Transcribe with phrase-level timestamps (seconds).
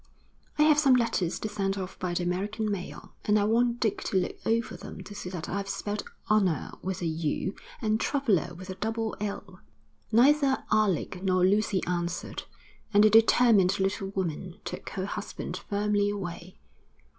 [0.57, 4.03] 'I have some letters to send off by the American mail, and I want Dick
[4.05, 8.55] to look over them to see that I've spelt honour with a u and traveller
[8.55, 9.59] with a double l.'
[10.11, 12.45] Neither Alec nor Lucy answered,
[12.91, 16.57] and the determined little woman took her husband firmly away.